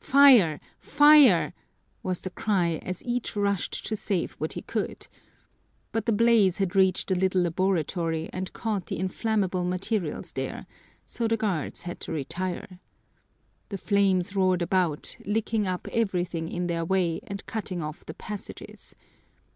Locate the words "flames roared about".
13.78-15.16